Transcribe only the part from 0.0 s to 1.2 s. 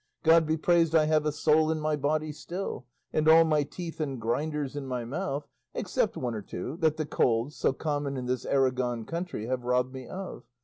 God be praised I